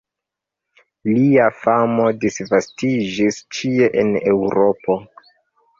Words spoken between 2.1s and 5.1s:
disvastiĝis ĉie en Eŭropo.